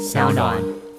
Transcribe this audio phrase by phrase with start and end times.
[0.00, 0.89] 小暖。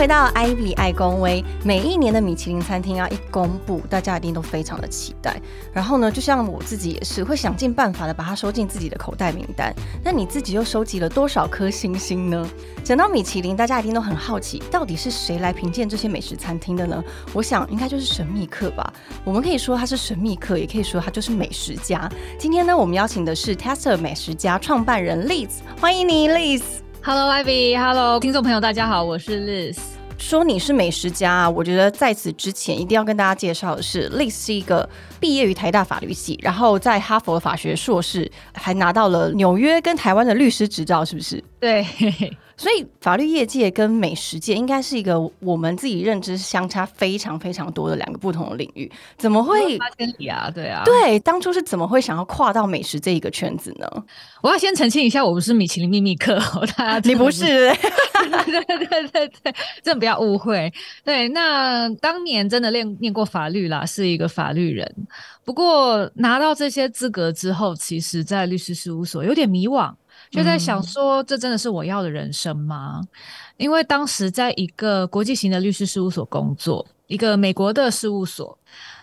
[0.00, 1.44] 回到 Ivy 爱公威。
[1.62, 5.38] 每一年的米其林餐厅啊，一公布，大家一定都非常的期待。
[5.74, 9.74] 然后呢，就像我自己也是，会想尽办法的把它收进自己的口袋名单。
[10.02, 12.48] 那你自己又收集了多少颗星星呢？
[12.82, 17.04] 讲到米其林，大家一定都很好奇，到底是谁来评鉴这些美食餐厅的呢？
[17.34, 18.90] 我想应该就是神秘客吧。
[19.22, 22.10] 我们可以说他是神秘客，也可以说他就是美食家。
[22.38, 26.62] 今天呢，我们邀请的是 Tester 美食家创办人 Liz，欢迎你，Liz。
[27.02, 29.78] Hello Ivy，Hello，听众朋友，大家好，我是 Liz。
[30.18, 34.86] 说你是美食家啊，我觉得在此之前一定要跟大家介绍的是，Liz 是一个
[35.18, 41.42] 毕业于台大法律系，然后在哈佛法学硕士，还拿到了纽约跟台湾的律师执照，是不是？
[41.58, 41.82] 对，
[42.60, 49.78] 所以法律业界跟美食界应该是一个我们自己认知相差非常非常多的两个不同的领域，怎么会？
[49.78, 50.82] 八千里啊，对啊。
[50.84, 53.88] 对，当初是怎么会想要跨到美食这一个圈子呢？
[54.42, 56.38] 我要先澄清一下，我不是米其林秘密客，
[56.76, 57.44] 大家你不是？
[57.46, 60.70] 对对对对对，真的不要误会。
[61.02, 64.94] 对，那当年真的练念过法律啦，是一个法律人。
[65.46, 69.90] 不过拿到这些资格之后，其实在律师事务所有点迷惘，
[70.30, 73.02] 就在想说，这真的是我要的人生吗？
[73.56, 78.56] 因为当时在一个国际型的律师事务所工作，一个美国的事务所。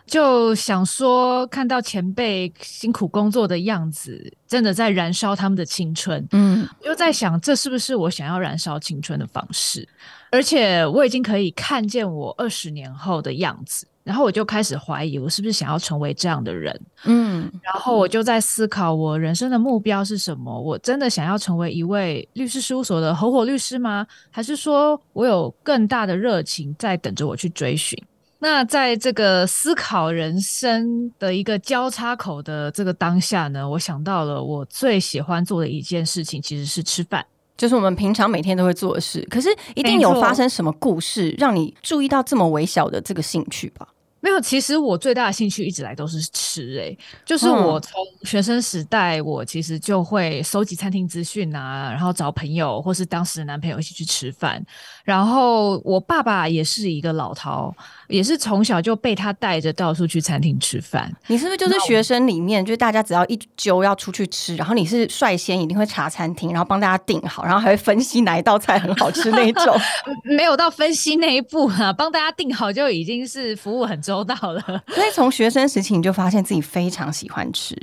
[0.05, 6.25] 就想说，看到前辈辛苦工作的样子，真的在燃烧他们的青春。
[6.31, 9.85] 嗯，又在想，这是不是我想要燃烧青春的方式？
[10.31, 16.81] 而且我已经可以看见我二十年后的样子，然后我就开始怀疑，我是不是想要成为这样的人？
[17.03, 20.57] 嗯，然后我就在思考，我人生的目标是什么？
[20.57, 24.07] 我真的想要成为一位律师事务所的合伙律师吗？
[24.31, 28.01] 还是说我有更大的热情在等着我去追寻？
[28.39, 37.25] 那在这个思考人生的一个交叉口的这个当下呢，我想到了我最喜欢做的一件事情，其实是吃饭，
[37.57, 39.27] 就是我们平常每天都会做的事。
[39.29, 43.85] 可是一定有发生什么故事，让你注意到这么微小的这个兴趣吧？
[44.27, 47.93] 没有，其实我最大的兴趣一直来都是吃、欸，诶，就是我从
[48.23, 54.61] 学生时代，我其实就会收集餐厅资讯啊，然后找朋友或是当时的男朋友一起去吃饭。
[55.05, 57.73] 然后我爸爸也是一个老饕，
[58.07, 61.11] 也是从小就被他带着到处去餐厅吃饭。
[61.27, 69.75] 你是不是就是学生里面，就是大家只要一揪要出去吃，然后你是率先一定会查餐厅，然后帮大家订好，然后还会分析哪一道菜很好吃那一种？
[70.23, 74.61] 没有到分析那一步啊，帮大家订好就已经是服务很周到了。
[74.87, 77.75] 所以从学生时期你就发现自己非常喜欢吃。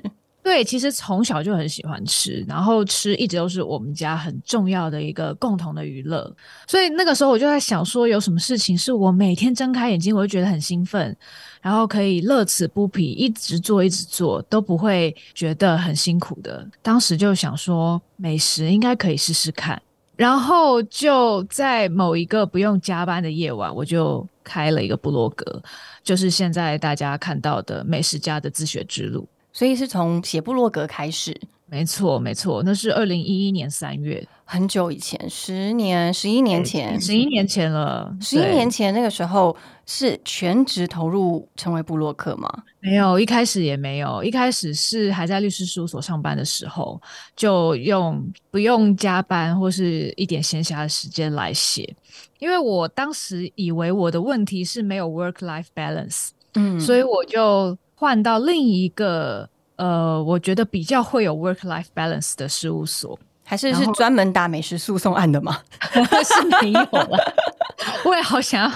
[0.45, 6.31] 对，其实从小就很喜欢吃，然后吃一直都是我们家很重要的一个共同的娱乐。
[6.67, 11.17] 所以那个时候我就在想说，有什么事情是我每天睁开眼睛我就觉得很兴奋，
[11.63, 16.69] 然后可以乐此不疲，一直做一直做都不会觉得很辛苦的。
[16.83, 19.81] 当时就想说，美食应该可以试试看。
[20.15, 25.63] 然后就在某一个不用加班的夜晚，我就开了一个部落格，
[26.03, 29.27] 就是现在大家看到的美食家的自学之路。
[29.55, 31.35] 所以是从写部落格开始，
[31.67, 38.13] 没错，没错，那是二零一一年三月，很久以前，十年、十一年前，十一年前了。
[38.21, 39.57] 十一年前那个时候
[39.87, 42.53] 是全职投入成为布洛克吗？
[42.81, 47.01] 没有，一开始也没有，一开始是还在律师事务所上班的时候，
[47.37, 51.95] 就用不用加班或是一点闲暇的时间来写，
[52.41, 57.79] 因为我当时以为我的问题是没有 work life balance，嗯，所以我就。
[57.95, 65.59] 换到另一个呃，我觉得比较会有 work life balance 的事务所，还是是专门打美食诉讼案的吗？
[65.93, 67.19] 是没有了。
[68.05, 68.71] 我也好想要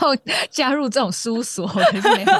[0.50, 2.32] 加入这种事务所，可是没有，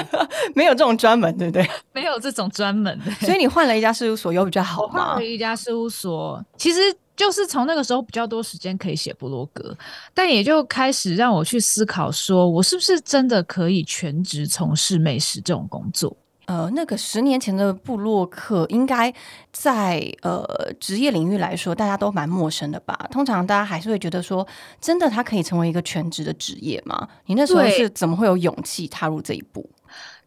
[0.55, 1.67] 没有这种专门，对不对？
[1.93, 3.11] 没有这种专门的。
[3.25, 5.13] 所以你换了一家事务所，有比较好吗？
[5.13, 6.79] 换了一家事务所，其实
[7.15, 9.75] 就是从那个时候比较多时间可以写部落格，
[10.13, 16.15] 但也就开始让我去思考，说我是不是真的可以全职从事美食这种工作。
[16.49, 19.13] 呃，那个十年前的布洛克，应该
[19.53, 20.43] 在呃
[20.79, 23.07] 职业领域来说，大家都蛮陌生的吧？
[23.11, 24.47] 通常大家还是会觉得说，
[24.81, 27.07] 真的他可以成为一个全职的职业吗？
[27.27, 29.69] 你那时候是怎么会有勇气踏入这一步？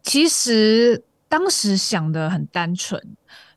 [0.01, 2.97] 其实当时想的很单纯。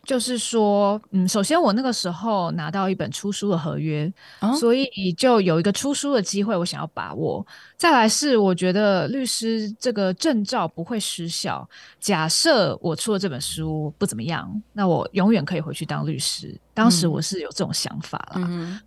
[0.06, 4.10] 就是说，嗯，首先我那个时候拿到一本出书的合约，
[4.40, 7.44] 哦所以就有一个出书的机会，我想要把握。
[7.76, 11.68] 再来是，我觉得律师这个证照不会失效。
[11.98, 16.56] 假设我出了这本书不怎么样，那我永远可以回去当律师。
[16.72, 18.46] 当时我是有这种想法啦。
[18.48, 18.78] 嗯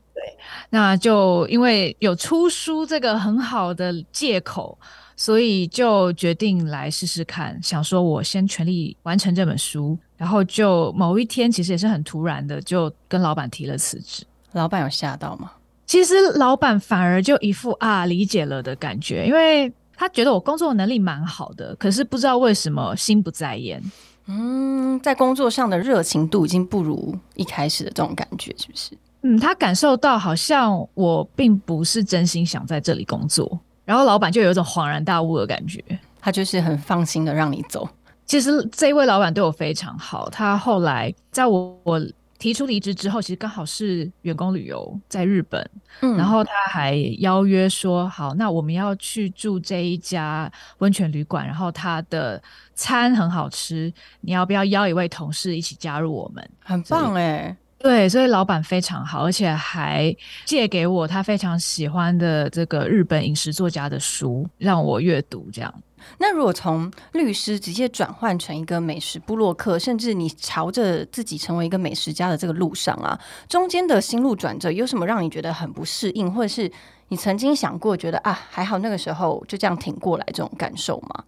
[0.70, 4.78] 那就因为有出书这个很好的借口，
[5.16, 14.26] 所以就决定来试试看，想说我先全力完成这本书，然后就某一天其实也是很突然的，就跟老板提了辞职。
[14.52, 15.50] 老板有吓到吗？
[15.86, 23.82] 其实老板反而就一副啊理解了的感觉，因为他觉得我工作能力蛮好的，可是不知道为什么心不在焉。
[24.28, 28.92] 嗯，在工作上的热情度已经不如一开始的这种感觉，是不是？
[29.22, 35.84] 嗯，他感受到好像我并不是真心想在这里工作，然后老板就有一种恍然大悟的感觉，
[36.22, 37.90] 他就是很放心的让你走。
[38.30, 42.00] 其实这位老板对我非常好，他后来在我我
[42.38, 45.68] 提出离职之后，其实刚好是员工旅游在日本，
[46.02, 52.40] 嗯，然后他还邀约说，好，那我们要去住这一家温泉旅馆，然后他的
[52.76, 53.92] 餐很好吃，
[54.22, 56.48] 你要不要邀一位同事一起加入我们？
[56.64, 57.58] 很棒哎。
[57.80, 60.16] 对，所以老板非常好，而且还
[60.46, 65.50] 借给我他非常喜欢的这个日本饮食作家的书让我阅读。
[65.52, 65.74] 这样，
[66.18, 76.72] 那如果从律师直接转换成一个美食部落客，甚至你朝着自己成为一个美食家的这个路上啊，中间的心路转折有什么让你觉得很不适应，或者是
[77.10, 81.24] 你曾经想过觉得啊还好那个时候就这样挺过来这种感受吗？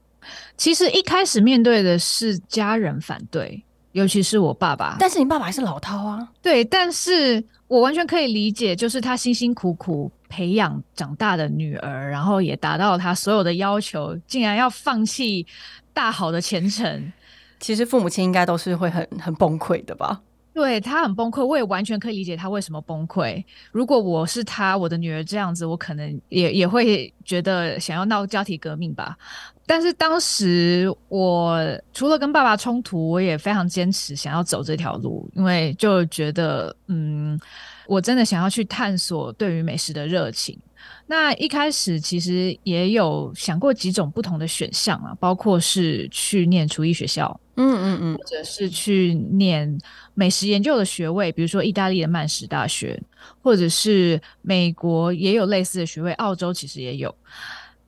[0.58, 3.64] 其实一开始面对的是家人反对。
[3.94, 6.26] 尤其是我爸爸，但是你爸爸还是老饕啊。
[6.42, 15.48] 对，但是我完全可以理解，就是他辛辛苦苦培养长大的女儿，然后也达到他所有的要求，竟然要放弃
[15.94, 17.14] 大好的前程。
[17.62, 20.20] 其实父母亲应该都是会很很崩溃的吧？
[20.54, 23.44] 对他很崩溃，我也完全可以理解他为什么崩溃。
[23.72, 29.18] 如果我是他，我的女儿这样子，我可能也也会觉得想要闹家庭革命吧。
[29.66, 31.58] 但是当时我
[31.94, 37.40] 除了跟爸爸冲突，我也非常坚持想要走这条路，因为就觉得，嗯，
[37.88, 40.60] 我真的想要去探索对于美食的热情。
[41.08, 49.78] 那一开始其实也有想过几种不同的选项啊，包括是去念厨艺学校，嗯嗯嗯，或者是去念
[50.22, 53.02] 美食研究的学位，比如说意大利的曼什大学，
[53.42, 57.12] 或者是美国也有类似的学位，澳洲其实也有。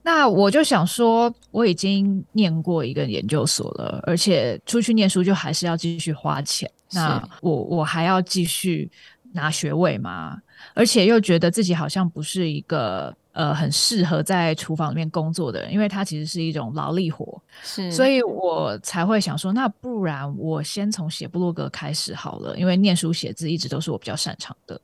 [0.01, 6.67] 那我就想说，我已经念过一个研究所了，而且出去念书就还是要继续花钱。
[6.91, 8.89] 那我我还要继续
[9.31, 10.41] 拿学位吗？
[10.73, 17.39] 而且又觉得自己好像不是一个呃很适合在厨房里面工作的人，因为它其实是一种劳力活。
[17.61, 24.79] 是，所以我才会想说，那不然我先从写部落格开始好了，因为念书写字一直都是我比较擅长的，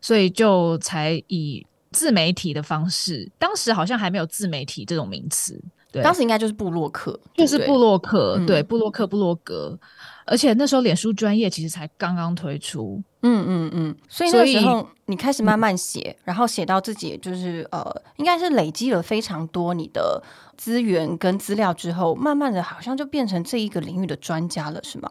[0.00, 1.66] 所以就才以。
[1.94, 5.62] 自媒体的方式，当时好像还没有自媒体这种名词，
[5.92, 9.78] 对，当时应该就是布洛克，就是布洛克，对，布洛克、布洛格，
[10.24, 20.22] 而且那时候脸书专业其实才刚刚推出，嗯嗯嗯，所以那时候你开始慢慢写，然后写到自己就是呃，应该是累积了非常多你的
[20.56, 25.08] 资源跟资料之后，慢慢的好像就变成这一个领域的专家了，是吗？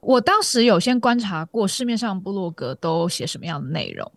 [0.00, 4.10] 我当时有先观察过市面上部落格都写什么样的内容，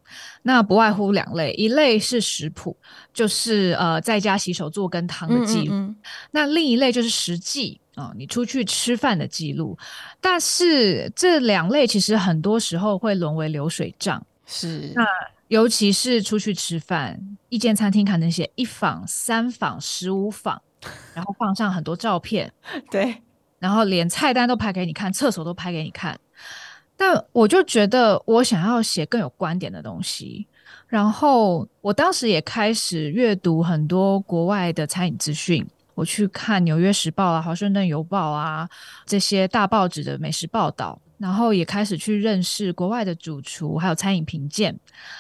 [0.44, 2.77] 那不外乎两类，一类是食谱，
[3.13, 5.75] 就是呃在家洗手做羹汤的记录；
[6.31, 9.77] 那另一类就是实际啊，你出去吃饭的记录。
[10.21, 15.05] 但是这两类其实很多时候会沦为流水账，是那
[15.49, 17.19] 尤其是出去吃饭，
[17.49, 20.61] 一间餐厅可能写一坊、三坊、十五坊，
[21.13, 22.51] 然后放上很多照片，
[22.89, 23.21] 对。
[23.59, 26.18] 然后连菜单都拍给你看，厕所都拍给你看，
[26.95, 30.47] 但我就觉得我想要写更有观点的东西。
[30.87, 35.68] 然后我当时也开始阅读很多国外的餐饮资讯，
[35.99, 38.69] 我去看《纽约时报》啊、《华盛顿邮报》啊
[39.06, 40.99] 这些大报纸的美食报道。
[41.18, 44.73] 然后也开始去认识国外的主厨，还有餐饮评鉴。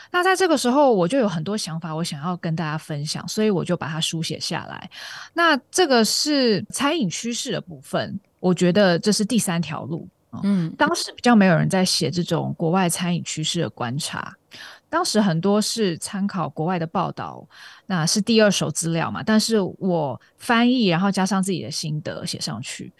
[0.09, 4.89] 那在这个时候，我就有很多想法，我想要跟大家分享，所以我就把它书写下来。
[5.33, 10.07] 那这个是餐饮趋势的部分，我觉得这是第三条路。
[10.43, 14.33] 嗯，当时比较没有人在写这种国外餐饮趋势的观察。
[14.89, 17.47] 当时很多是参考国外的报道，
[17.85, 19.21] 那是第二手资料嘛。
[19.23, 22.91] 但是我翻译，然后加上自己的心得写上去。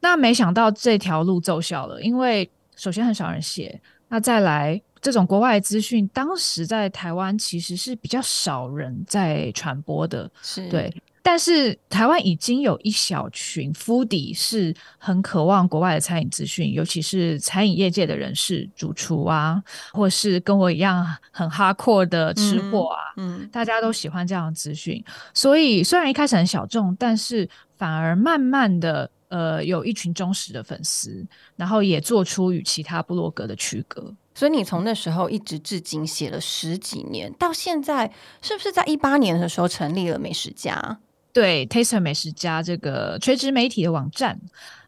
[0.00, 11.02] 那没想到这条路奏效了，因为首先很少人写，那再来这种国外资讯，当时在台湾其实是比较少人在传播的，是对。
[11.24, 19.62] 但是台湾已经有一小群 foodie 是很渴望国外的餐饮资讯，尤其是餐饮业界的人士、主厨啊，
[19.92, 25.02] 或是跟我一样很哈阔的吃货啊，嗯，大家都喜欢这样的资讯。
[25.32, 27.48] 所以虽然一开始很小众，但是
[27.78, 31.24] 反而慢慢的，呃，有一群忠实的粉丝，
[31.54, 34.12] 然后也做出与其他部落格的区隔。
[34.34, 38.10] 所以你从那时候一直至今写了十几年，到现在
[38.40, 40.98] 是不是在一八年的时候成立了美食家？
[41.32, 44.38] 对，Taster 美食家这个垂直媒体的网站，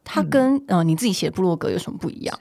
[0.04, 2.38] 它跟呃你自己写部落格有什么不一样？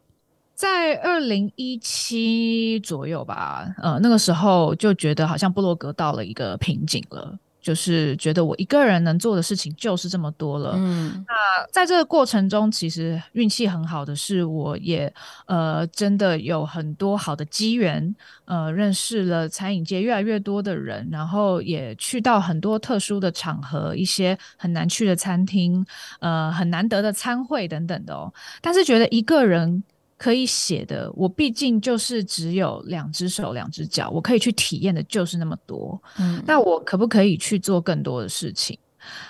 [0.55, 7.37] 在二零一七左右吧，呃，那个时候就觉得好像部落格到了一个瓶颈了。
[7.63, 10.73] 就是觉得我一个人能做的事情就是这么多了。
[10.75, 11.33] 嗯，那
[11.71, 15.11] 在这个过程中，其实运气很好的是，我也
[15.47, 18.13] 呃真的有很多好的机缘，
[18.45, 25.83] 呃，认识了餐饮界越来越多的人，然后也去到很多特殊的场合，一些很难去的餐厅，
[26.19, 28.31] 呃，很难得的餐会等等的哦。
[28.61, 29.81] 但是觉得一个人。
[30.17, 36.01] 可以写的，我毕竟就是只有两只手、两只脚，我可以去体验的就是那么多。
[36.17, 38.77] 嗯，那我可不可以去做更多的事情？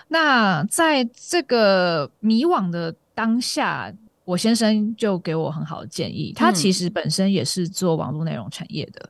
[0.08, 3.92] 那在这个迷惘的当下，
[4.25, 6.34] 我先生就给我很好的建议。
[6.36, 9.10] 他其实本身也是做网络内容产业的。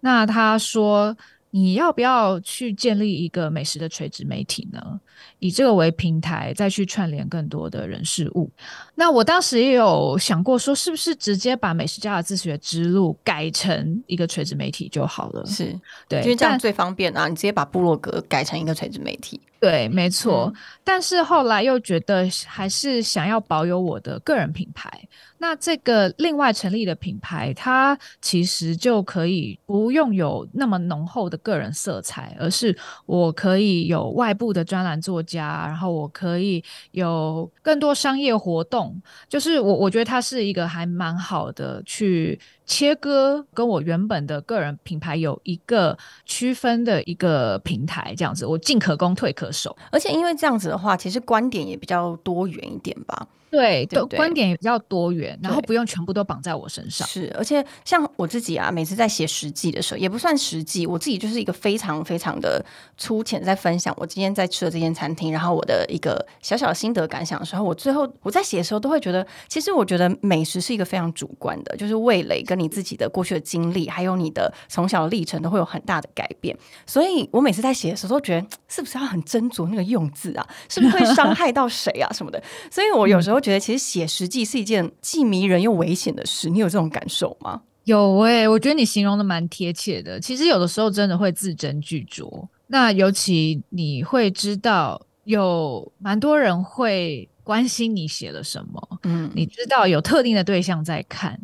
[0.00, 1.16] 那他说。
[1.50, 5.00] 你要不要去建立一个美食的垂直媒体呢？
[5.38, 8.50] 以这个为平台，再去串联更多的人事物。
[8.94, 15.44] 那我当时也有想过，说是不是直接把美食家的自学之路改成一个垂直媒体就好了？
[15.44, 15.78] 是
[16.08, 17.26] 对，因为这样最方便啊！
[17.26, 19.40] 你直接把部落格改成一个垂直媒体。
[19.60, 20.50] 对，没错。
[20.82, 24.90] 但是后来又觉得，还是想要保有我的个人品牌。
[25.36, 32.76] 那这个另外成立的品牌，它其实就可以不用有那么浓厚的个人色彩，而是
[33.06, 36.62] 我可以有外部的专栏作家，然后我可以
[36.92, 39.00] 有更多商业活动。
[39.28, 42.40] 就是我我觉得它是一个还蛮好的去。
[42.66, 53.26] 切割跟我原本的个人品牌有一个区分的一个平台，这样子我进可攻退可手，而且因为这样子的话，其实观点也比较多元一点吧。
[53.50, 57.06] 对，对观点也比较多元，然后不用全部都绑在我身上。
[57.08, 62.64] 是，而且像我自己啊，每次在写实际的时候，也不算实际，我自己就是一个非常非常的
[62.96, 76.56] 粗浅在分享我今天在吃的这间餐厅，然后我的一个小小的心得感想的时候，我最后我在写的时候都会觉得，其实我觉得美食是一个非常主观的，就是味蕾跟你自己的过去的经历，还有你的从小的历程都会有很大的改变。
[76.86, 80.46] 所以我每次在写的时候都觉得， 是不是要很斟酌那个用字啊？
[80.68, 82.40] 是不是会伤害到谁啊什么的？
[82.70, 83.39] 所以我有时候。
[83.40, 87.62] 觉得其实写实际是一件既迷人又危险的事，你有这种感受吗？
[87.84, 90.20] 有诶，我觉得你形容的蛮贴切的。
[90.20, 101.40] 其实有的时候真的会字斟句酌，那尤其你会知道有蛮多人会关心你写了什么，嗯，你知道有特定的对象在看，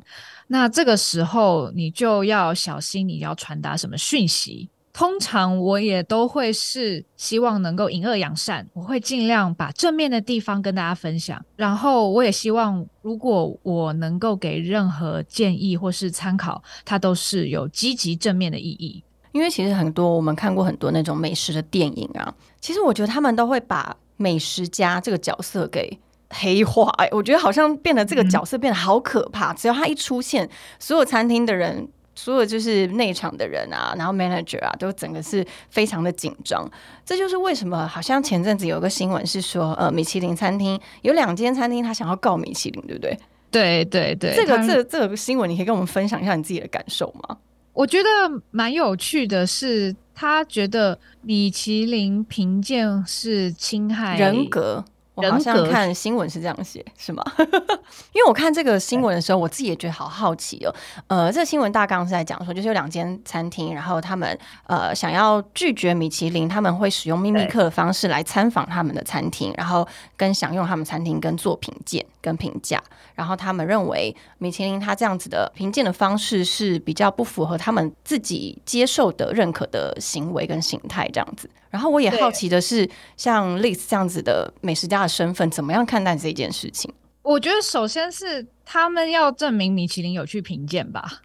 [0.49, 4.69] 那这个时候你就要小心你要传达什么讯息。
[4.97, 11.45] 通常我也都会是希望能够引恶扬善，我会尽量把正面的地方跟大家分享。
[11.55, 19.05] 然后我也希望，如果我能够给任何建议或是参考，它都是有积极正面的意义。
[19.33, 25.99] 因为其实很多我们看过很多那种美食的电影啊，其实我觉得他们都会把美食家这个角色给
[26.31, 26.91] 黑化。
[26.97, 30.49] 哎，我觉得好像变得这个角色变得好可怕，只要他一出现，
[30.79, 31.87] 所有餐厅的人。
[32.17, 36.69] 所有就是内场的人啊，然后 manager 啊，都整个是非常的紧张。
[37.05, 43.17] 这就是为什么好像前阵子有个新闻是说，呃，米其林餐厅有两间餐厅他想要告米其林，对不对？
[43.49, 47.37] 对对对，这个这这个新闻，你可以跟我们分享一下你自己的感受吗？
[47.73, 48.09] 我觉得
[48.51, 54.85] 蛮有趣的是，他觉得米其林评鉴是侵害人格。
[55.17, 57.25] 我好像看新闻是这样写，是吗？
[58.13, 60.75] 因为我看这个新闻的时候，我自己也觉得好好奇哦。
[61.09, 72.83] 呃，这个新闻大纲是在讲说，就是有两间餐厅，然后他们呃想要拒绝米其林，他们会使用秘密客的方式来参访他们的餐厅，然后跟享用他们餐厅跟做评鉴跟评价。
[73.15, 81.49] 然后他们认为米其林他这样子的评鉴的方式是比较不符合他们自己接受的认可的行为跟形态这样子。
[81.77, 86.91] 然后我也好奇的是，像 Liz 这样子的美食家的身份，怎么样看待这件事情？
[87.21, 91.21] 我觉得首先是他们要证明米其林有去评鉴吧，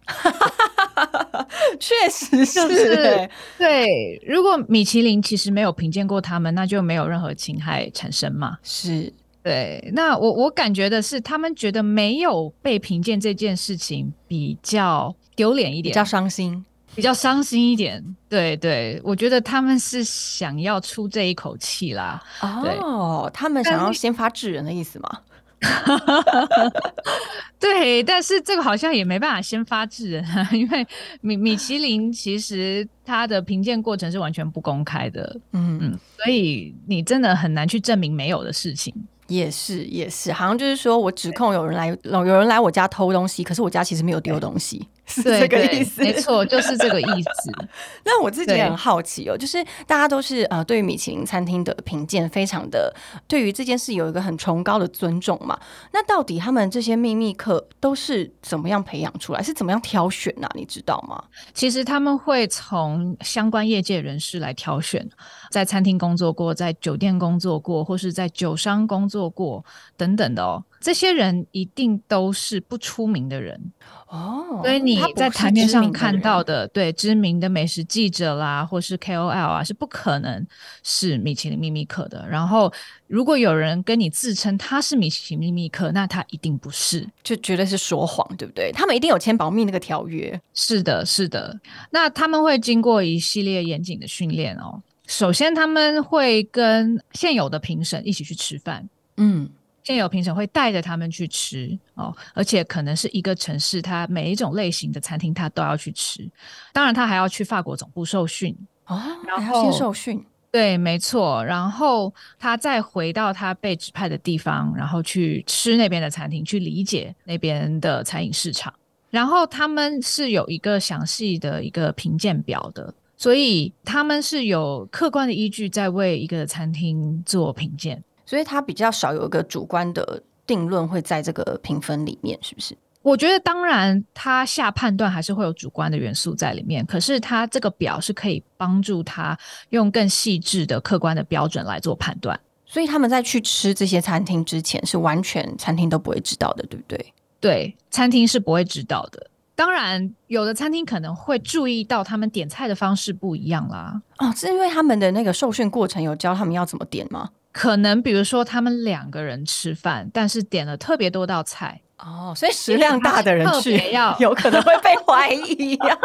[1.80, 3.30] 确实是。
[3.56, 8.58] 对，如果米其林其实没有评鉴过他们，那就没有任何侵害产生嘛。
[8.62, 9.10] 是
[9.42, 9.90] 对。
[9.94, 16.62] 那我我感觉的是，他们觉得没有被评鉴这件事情比较丢脸一点，比较伤心。
[16.94, 22.22] 比较伤心一点，对对，我觉得他们是想要出这一口气啦。
[22.40, 25.20] 哦，他们想要先发制人的意思吗？
[27.58, 30.84] 对，但是这个好像也没办法先发制人啊， 因为
[31.20, 35.38] 米米其林其实它的评鉴过程是完全不公开的。
[35.52, 38.92] 嗯嗯，所以你真的很难去证明没有的事情。
[39.28, 44.86] 也是也是，好像就是说我指控有人来有人来我家偷东西，可是我家其实没有丢东西。
[45.12, 47.52] 是这个意思，没错，就是这个意思。
[48.04, 52.94] 那我自己也很好奇哦，就是大家都是呃，对于米其林餐厅的评鉴非常的，
[53.28, 55.58] 对于这件事有一个很崇高的尊重嘛。
[55.92, 60.48] 那到底他们这些秘密客都是怎么样培养出来，是怎么样挑选呢？
[60.54, 61.22] 你知道吗？
[61.52, 65.06] 其实他们会从相关业界人士来挑选，
[65.52, 69.62] 在餐厅工作过，在酒店工作过，或是在酒商工作过
[69.98, 70.64] 等等的哦。
[70.80, 73.60] 这些人一定都是不出名的人
[74.08, 80.44] 哦，所以你在台面上看到的，对知名的美食记者啦，或是 KOL 啊，是不可能
[80.82, 82.26] 是米其林秘密客的。
[82.28, 82.72] 然后，
[83.06, 88.72] 如果有人跟你自称他是米其林秘密客，那他一定不是，就绝对是说谎，对不对？
[88.72, 90.40] 他们一定有签保密那个条约。
[90.54, 91.60] 是的，是的。
[91.90, 94.82] 那他们会经过一系列严谨的训练哦。
[95.12, 98.88] 首先，他们会跟现有的评审一起去吃饭，
[99.18, 99.48] 嗯。
[99.84, 106.24] 现有评审会带着他们去吃哦，而且可能是一个城市，他每一种类型的餐厅他都要去吃。
[106.72, 110.24] 当然，他还要去法国总部受训哦，然后先受训。
[110.52, 111.44] 对，没错。
[111.44, 118.72] 然后他再回到他被指派的地方，然后去吃那边的餐厅，去理解那边的餐饮市场。
[119.10, 128.02] 然后他们是有一个详细的一个评鉴表的，所以他们是有客观的依据在为一个餐厅做评鉴。
[128.26, 132.76] 所以他比较少有一个主观的定论会在这个评分里面，是不是？
[133.00, 136.84] 我觉得当然，他下判断还是会有主观的元素在里面。
[136.84, 139.38] 可是他这个表是可以帮助他
[139.70, 142.40] 用更细致的客观的标准来做判断。
[142.66, 147.14] 所以他们在去吃这些餐厅之前，是完全餐厅都不会知道的，对不对？
[147.38, 149.28] 对，餐厅是不会知道的。
[149.54, 154.00] 当然，有的餐厅可能会注意到他们点菜的方式不一样啦。
[154.18, 157.30] 哦，是因为他们的那个受训过程有教他们要怎么点吗？
[157.52, 165.98] 可能比如说他们两个人吃饭，但是点了特别多道菜哦，所以食量大的人去要 有可能会被怀疑呀，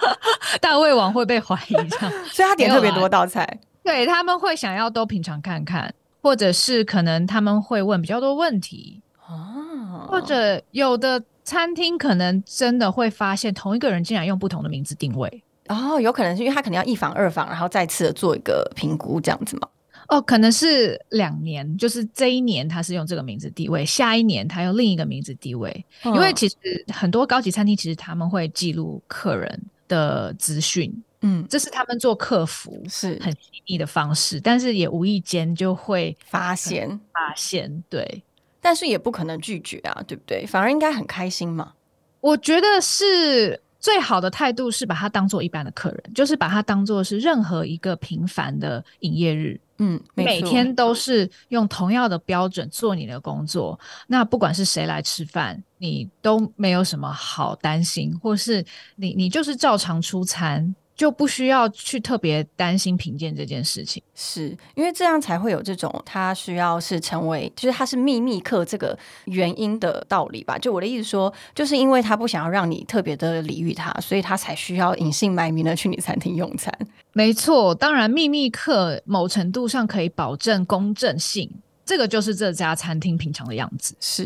[0.62, 5.92] 大胃王会被怀疑这样， 所以他点特别多道菜，对他们会想要都品尝看看，
[6.22, 15.42] 或者是可能他们会问比较多问题哦，或者有的餐厅可能真的会发现同一个人竟然用不同的名字定位。
[15.68, 19.68] 哦，有可能是因为他可能要一房二房，然后再次的做一个评估这样子吗？
[20.08, 25.84] 哦，可能是两年，就是这一年他是用这个名字地位，下一年他用另一个名字地位。
[26.04, 26.56] 因为其实
[26.92, 33.18] 很多高级餐厅其实他们会记录客人的资讯，嗯，这是他们做客服是。
[33.22, 36.86] 很细腻的方式，但是也无意间就会发现。
[37.10, 38.22] 发现，对，
[38.64, 40.46] 但是也不可能拒绝啊，对不对？
[40.46, 41.74] 反而应该很开心嘛。
[42.20, 43.60] 我觉得是。
[43.84, 49.60] 最好的态度是把它当做一般的客人，就是把它当做是任何一个平凡的营业日。
[49.76, 53.78] 嗯，每天都是用同样的标准做你的工作。
[54.06, 58.64] 那不管是谁来吃饭，你都没有什么好担心，或是
[58.96, 60.74] 你你就是照常出餐。
[60.96, 70.56] 就不需要去特别担心评鉴这件事情，是因为这样才会有这种他需要是成为，就是他是秘密客这个原因的道理吧？
[70.56, 76.72] 就我的意思说，就是因为他不想要让你特别的礼遇他，所以他才需要隐姓埋名的去你餐厅用餐。
[77.12, 81.50] 没错，当然秘密客某程度上可以保证公正性。
[81.84, 84.24] 这个就是这家餐厅平常的样子，是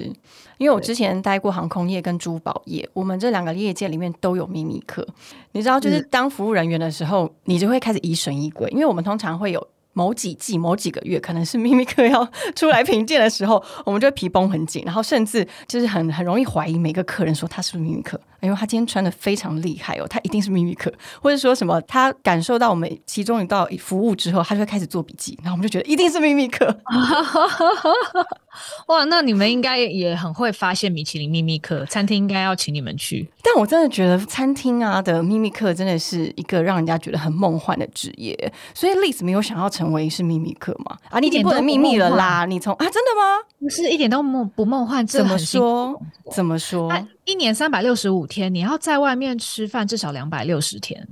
[0.59, 5.07] 因为我之前待过航空业跟珠宝业，我们这两个业界里面都有秘密客。
[5.53, 9.68] 你知道，就是当服务人员的时候，你就会开始疑神疑鬼，因为我们通常会有。
[9.99, 18.21] 某几季、某几个月，可能是秘密课要出来评鉴的时候，我们就皮绷很紧，然后甚至就是很很容易怀疑每个客人说他是不是秘密课。
[18.41, 26.67] 因为，他今天穿的非常厉害哦，他一定是秘密课，或者说什么他感受到我们其中一道服务之后，他就会开始做笔记，然后我们就觉得一定是秘密课。
[28.88, 33.29] 哇，那你们应该也很会发现米其林秘密课餐厅，应该要请你们去。
[33.42, 40.97] 但我真的觉得餐厅啊的秘密课真的是一个让人家觉得很梦幻的职业，所以丽子没有想要成为是秘密课吗？
[41.11, 42.44] 啊，你已经不能秘密了啦！
[42.47, 43.44] 你从啊，真的吗？
[43.61, 45.07] 不是一点都梦不梦幻？
[45.07, 46.01] 怎么说？
[46.33, 46.92] 怎么说？
[47.25, 51.07] 一年三百六十五天，你要在外面吃饭至少两百六十天，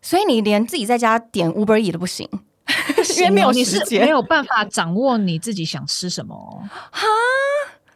[0.00, 2.28] 所以你连自己在家点 Uber E 都不行。
[3.18, 6.34] 因为没有时间，没有办法掌握你自己想吃什么
[6.90, 7.06] 哈。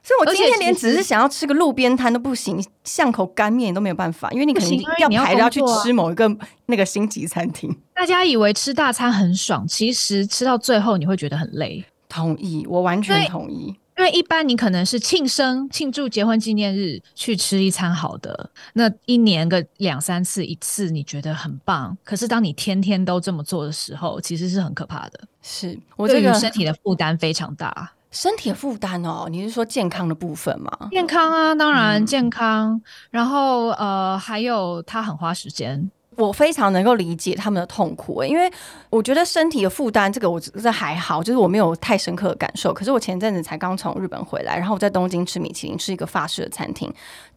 [0.03, 6.29] 所以我今天连只是想要吃个路边摊都不行，巷口干面都没有办法，因为你肯定要排着要去吃某一个
[6.67, 7.73] 那个星级餐厅。
[7.95, 11.85] 大家以为吃大餐很爽，其实吃到最后你会觉得很累。
[12.09, 13.77] 同意，我完全同意。
[14.01, 21.95] 因为一般你可能是庆生、庆祝结婚纪念日去吃一餐好的，那一年个两三次一次，你觉得很棒。
[22.03, 25.21] 可是当你天天都这么做的时候，其实是很可怕的。
[25.43, 27.93] 是我这个身体的负担非常大。
[28.11, 30.89] 身体的负担哦，你是说健康的部分吗？
[30.91, 32.81] 健康啊，当然健康。
[33.11, 35.91] 然后呃，还有它很花时间。
[36.27, 38.51] 我非常能够理解他们的痛苦，因为
[38.91, 42.73] 我觉得身体的负担这个我这还好，就是我没有太深刻的感受。
[42.73, 46.93] 可是我前阵子才刚从日本回来，然后我在东京吃米其林，吃一个法式的餐厅，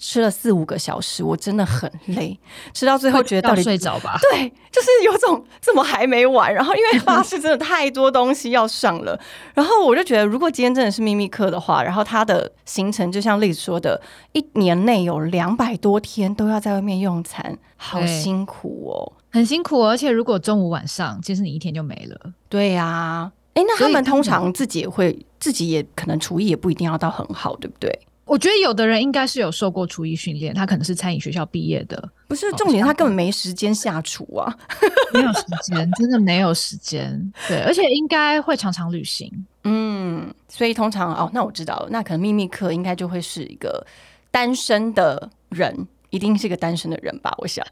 [0.05, 2.37] 吃了四五个小时，我真的很累，
[2.73, 4.19] 吃到最后觉得到底睡着吧？
[4.33, 6.53] 对，就是有种怎么还没完？
[6.53, 9.17] 然后因为巴士真的太多东西要上了，
[9.53, 14.01] 然后我就觉得如果今天真的是秘密课的话，然后它的行程就像例子说的，
[14.33, 17.57] 一年内有两百多天都要在外面用餐。
[17.77, 22.33] 好辛苦哦，很辛苦，而且如果中午晚上，其实你一天就没了。
[22.49, 27.97] 对呀，哎，那他们通常自己也会，自己也可能厨艺也不一定要到很好，对不对？
[28.33, 32.09] 我觉得有的人应该是有受过厨艺训练，他可能是餐饮学校毕业的。
[32.27, 34.51] 不是重点，他根本没时间下厨啊，
[35.13, 37.31] 没有时间，真的没有时间。
[37.47, 39.31] 对， 而且应该会常常旅行。
[39.65, 43.85] 嗯，所以通常哦，那我知道了，那可能秘密课应该就会是一个
[44.31, 45.87] 单身的人。
[46.09, 47.33] 一定是个单身的人吧？
[47.39, 47.63] 我想，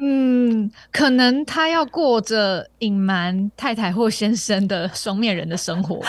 [0.00, 6.08] 嗯，可能他要过着隐瞒太太或先生的双面人的生活吧。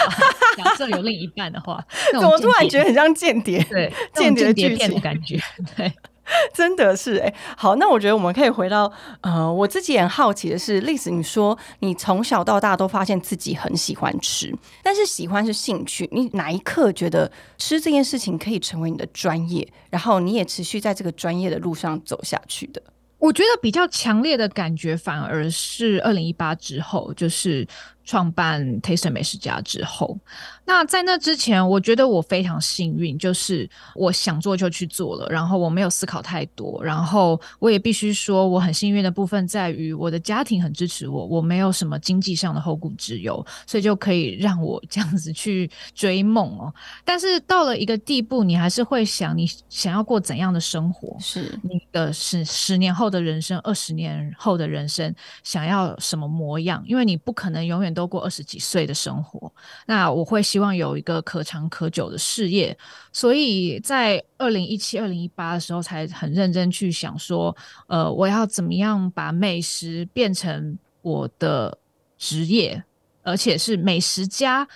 [0.58, 3.64] 假设有另一半的话，怎么突然觉得很像间谍？
[3.70, 5.40] 对， 间谍片的感觉，
[5.76, 5.92] 对。
[6.54, 22.80] 真的是哎，好，那我觉得我们可以回到呃，我自己很好奇的是，历史你说你从小到大都发现自己很喜欢吃，但是喜欢是兴趣，你哪一刻觉得吃这件事情可以成为你的专业，然后你也持续在这个专业的路上走下去的？
[23.20, 27.68] 我觉得比较强烈的感觉反而是二零一八之后，就是
[28.06, 30.18] 创办 Taste 美食家之后。
[30.66, 46.72] 那在那之前，我觉得我非常幸运，就是我想做就去做了，然后我没有思考太多，然后我也必须说，我很幸运的部分在于我的家庭很支持我，我没有什么经济上的后顾之忧，所以就可以让我这样子去追梦哦。
[47.04, 51.18] 但是到了一个地步，你还是会想，你想要过怎样的生活？
[51.20, 56.84] 是你的十十年后的人生，二十年后的人生，想要什么模样？
[56.86, 59.52] 因为你不可能永远都过二十几岁的生活。
[59.88, 62.78] 那我会希希望有一个可长可久的事业，
[63.14, 67.56] 所以在二零一七、二零一八的时候，才很认真去想说，
[67.88, 71.78] 呃，我要怎么样把美食变成我的
[72.18, 72.84] 职业，
[73.24, 74.68] 而且是美食家，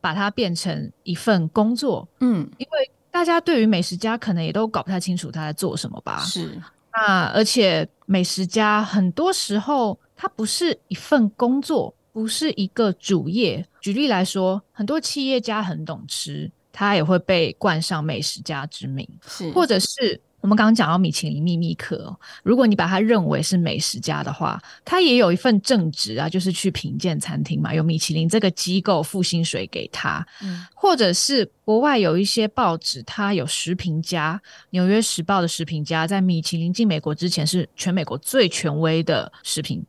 [0.00, 2.08] 把它变成一份工作。
[2.18, 6.18] 嗯，因为大家对于美食家可能也都搞不太清楚他在做什么吧？
[6.24, 6.60] 是。
[6.92, 11.94] 那而且美食家很多时候，他不是一份工作。
[12.12, 13.66] 不是一个主业。
[13.80, 20.20] 举例来说，很多企业家很懂吃，他也会被冠上美食家之名，是或者是。
[20.40, 30.24] 我们刚刚讲到米其林秘密课，如果你把他认为是美食家的话，他也有一份正职啊，就是去品鉴餐厅嘛，有米其林这个机构付薪水给他，
[30.72, 34.40] 或者是国外有一些报纸，它有食评家，
[34.70, 39.84] 《纽约时报》的食评家在米其林进美国之前是全美国最权威的食评，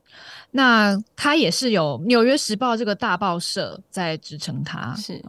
[0.51, 5.21] 那他也是有《纽约时报》这个大报社在支撑他，是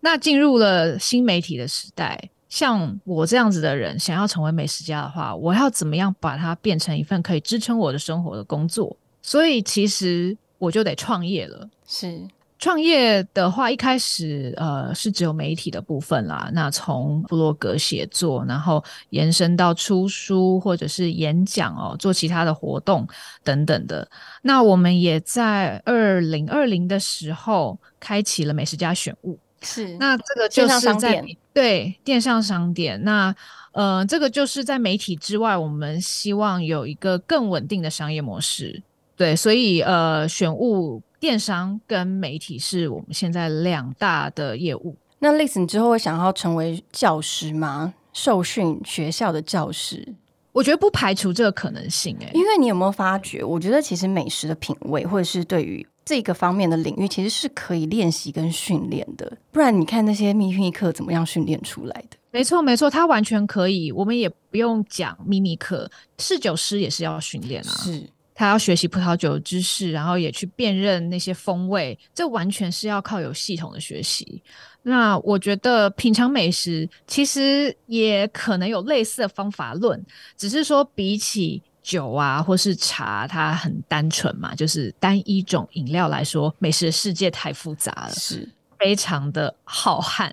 [0.00, 2.30] 那进入了新媒体的时代。
[2.48, 8.96] 像我这样子的人，想要成为美食家的话，我要怎么样把它变成一份可以支撑我的生活的工作？
[9.22, 11.68] 所以其实我就得创业了。
[11.86, 12.22] 是
[12.64, 16.48] 创业的话，一开始呃是只有媒体的部分啦。
[16.54, 23.06] 那从布洛格写作，然后延伸到出书或者是演讲哦，做其他的活动
[23.42, 24.08] 等等的。
[24.40, 29.38] 那我们也在二零二零的时候开启了美食家选物。
[29.60, 31.22] 是，那这个就是在
[31.52, 32.98] 对电商商店。
[33.04, 33.34] 那
[33.72, 38.82] 呃，这个就是在媒体之外，我们希望有一个更稳定的商业模式。
[39.16, 44.94] 对，所以呃，选物电商跟媒体是我们现在两大的业务。
[45.20, 47.94] 那丽子，你之后会想要成为教师吗？
[48.12, 50.14] 受训学校的教师？
[50.52, 52.14] 我觉得不排除这个可能性。
[52.20, 53.42] 哎，因为你有没有发觉？
[53.42, 55.86] 我觉得其实美食的品味，或者是对于。
[56.04, 62.18] 这个方面的领域其实是可以练习跟训练的，不然你看那些秘密课怎么样训练出来的？
[62.30, 63.90] 没错，没错，他完全可以。
[63.90, 67.70] 我们也不用讲秘密课，侍酒师也是要训练啊。
[67.70, 74.42] 是，他要学习葡萄酒知识，然后也去辨认那些风味，这完全是要靠有系统的学习。
[74.82, 80.04] 那我觉得品尝美食其实也可能有类似的方法论，
[80.36, 81.62] 只是说比起。
[81.84, 88.14] 酒啊，或是茶，它很单纯嘛，就是单一种饮料来说，美食的世界太复杂了。
[88.14, 90.30] 是，非常的浩瀚。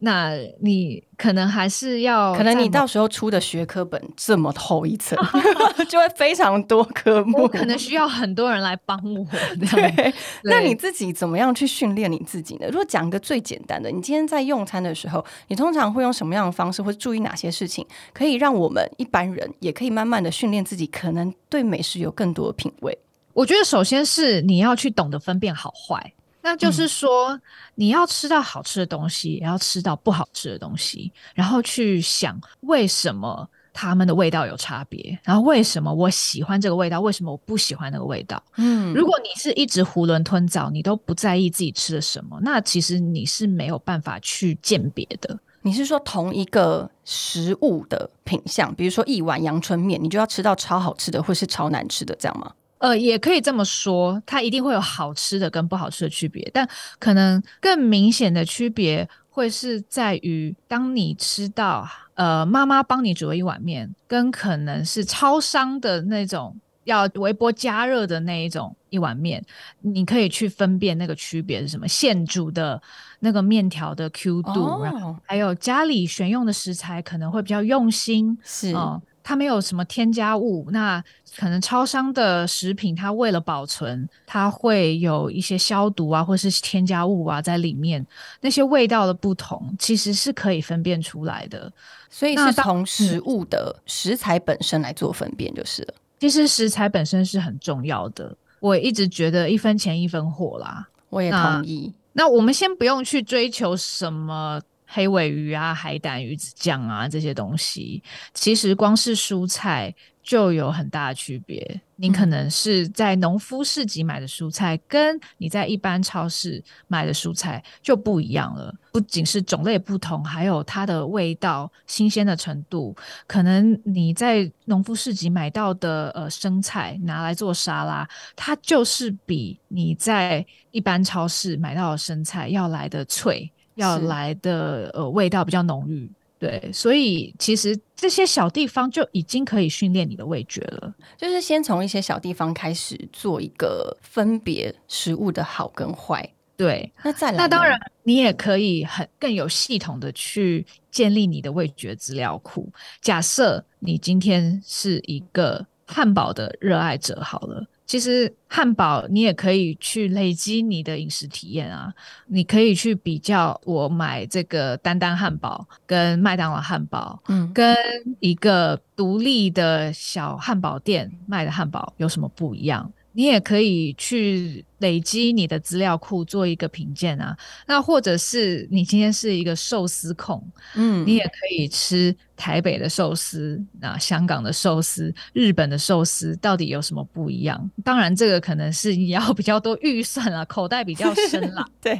[0.00, 5.16] 那你可能还是要，可能你到时候出的学科本这么厚一层，
[5.88, 9.24] 就会非常多科目，可能需要很多人来帮我。
[9.70, 12.66] 对，那你自己怎么样去训练你自己呢？
[12.66, 22.98] 如果讲一个最简单的，你今天在用餐的时候，你通常会用什么样的方式，或注意哪些事情，可以让我们一般人也可以慢慢的训练自己，可能对美食有更多的品味？
[23.32, 26.12] 我觉得首先是你要去懂得分辨好坏。
[26.44, 27.40] 那就是说，
[27.74, 38.40] 你要吃到好吃的东西，也要吃到不好吃的东西，然后去想为什么他们的味道有差别，然后为什么我喜欢这个味道，为什么我不喜欢那个味道。
[38.56, 45.38] 嗯，如果你是一直囫囵吞枣，你都不在意自己吃了什么，那其实你是没有办法去鉴别的。
[45.62, 52.52] 你是说同一个食物的品相，比如说一碗阳春面，你就要吃到超好吃的，或是超难吃的，这样吗？
[52.84, 56.68] 呃，也可以这么说，它一定会有好吃的跟不好吃的区别，但
[56.98, 69.42] 可能更明显的区别会是在于，当你吃到呃妈妈帮你煮了一碗面，跟可能是超商的那种要微波加热的那一种一碗面，
[69.80, 72.82] 你可以去分辨那个区别是什么，现煮的
[73.20, 78.74] 那个面条的 Q 度，然后还有家里选用的食材可能会比较用心，是
[79.24, 81.02] 它没有什么添加物，那
[81.38, 88.06] 可能超商的食品，它为了保存，它会有一些消毒啊，或是添加物啊在里面。
[88.42, 91.72] 那些味道的不同，其实是可以分辨出来的。
[92.10, 95.94] 所以是从食物的食材本身来做分辨就是了。
[96.20, 100.86] 其实食材本身是很重要的，我一直觉得一分钱一分货啦。
[101.08, 101.92] 我也同意。
[102.12, 104.60] 那我们先不用去追求什么。
[104.94, 108.00] 黑尾鱼啊，海胆、鱼子酱啊，这些东西，
[108.32, 111.80] 其实光是蔬菜就有很大的区别。
[111.96, 118.72] 你可能是在农夫市集买的蔬菜，跟你在一般超市买的蔬菜就不一样了。
[118.92, 122.94] 不仅是种类不同，还有它的味道、新鲜的程度。
[123.26, 133.50] 可能你在农夫市集买到的呃生菜拿来做沙拉，它就是比你在一般超市买到的生菜要来的脆。
[133.74, 140.94] 要来的呃味道比较浓郁，对，所以其实这些小地方就已经可以训练你的味觉了。
[141.16, 146.92] 就是先从一些小地方开始做一个分别食物的好跟坏，对。
[147.02, 152.70] 那再来，那当然你也可以很更有系统的去建立你的味觉资料库。
[153.00, 157.66] 假设你今天是一个汉堡的热爱者，好了。
[157.94, 161.94] 其实汉堡你也可以去累积你的饮食体验啊，
[162.26, 167.76] 你可以去比较我买这个丹丹汉堡跟麦当劳汉堡，嗯，跟
[168.18, 172.92] 一个独立的小汉堡店卖的汉堡有什么不一样？
[173.16, 177.36] 你也可以去累积你的资料库，做一个评鉴啊。
[177.66, 187.70] 那或者是你今天是一个寿司控，嗯，你也可以吃台北的寿司，那香港的寿司、日本的寿司到底有什么不一样？
[187.84, 191.64] 当然，这个可能是你要 比较多预算啊，口袋比较深啦。
[191.80, 191.98] 对，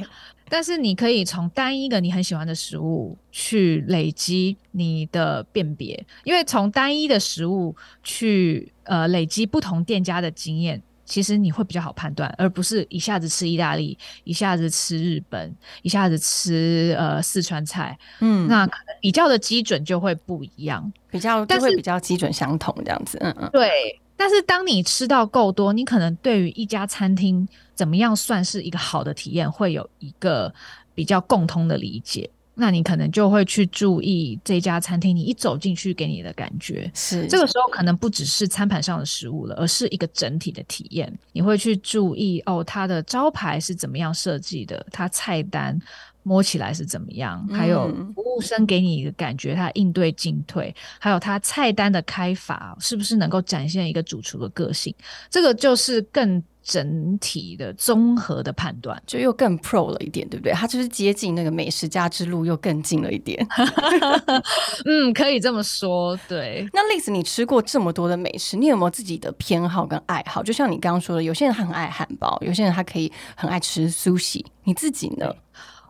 [0.49, 7.73] 但是你可以从单一个你很喜欢的食物去累积你的辨别，因为从单一的食物
[8.03, 10.81] 去呃累积不同店家的经验。
[11.05, 24.01] 其实你会比较好判断，而不是一下子吃意大利，一下子吃日本，一下子吃呃四川菜，嗯，那可能比较的基准就会不一样，比较就会比较基准相同这样子，嗯嗯，对。
[24.17, 30.53] 但是当你吃到够多，你可能对于一家餐厅怎么样算是一个好的体验，会有一个
[30.93, 32.29] 比较共通的理解。
[32.57, 41.11] 那你可能就会去注意这家餐厅，你一走进去给你的感觉是这个时候可能不只是餐盘上的食物了，而是一个整体的体验。
[41.33, 45.77] 你会去注意哦，它的招牌是怎么样设计的，它菜单
[46.23, 54.95] 摸起来是怎么样，还有服务生给你一个感觉，他应对进退，还有他菜单的开法是不是能够展现一个主厨的个性，
[55.29, 56.41] 这个就是更。
[56.65, 60.51] 整体的综合的判断，就又更 pro 了一点，对不对？
[60.51, 63.47] 它就是接近那个美食家之路又更近了一点。
[64.83, 66.19] 嗯，可以这么说。
[66.27, 70.41] 对，那丽子，你吃过这么多的美食，你有没有自己的偏好跟爱好？
[70.41, 74.43] 就像你刚刚说的，有些人很爱汉堡，有些人他可以很爱吃 sushi。
[74.63, 75.31] 你自己呢？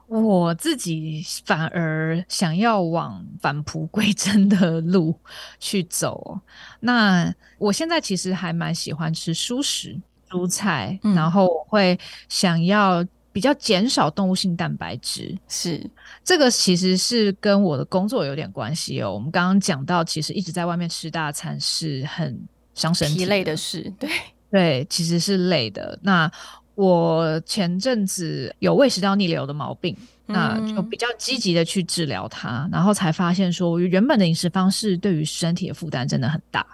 [0.08, 5.18] 我自己反而想要往返璞归真的路
[5.58, 6.42] 去走。
[6.82, 9.98] 那我现在其实还蛮喜欢吃蔬食。
[10.30, 11.98] 蔬菜，然后我会
[12.30, 15.90] 想要比较减少动物性蛋白质，是
[16.24, 19.14] 这个其实是跟我的工作有点关系哦。
[19.14, 22.40] 我们刚刚讲到，其实一直在外面吃大餐是很
[22.74, 24.10] 伤身体、累的事，对
[24.50, 26.00] 对，其实是累的。
[26.02, 26.32] 那
[26.76, 29.96] 我前阵子有胃食道逆流的毛病，
[30.28, 36.66] 那就比较积极的去治疗它，然后才发现说原本的饮食方式对于身体的负担真的很大，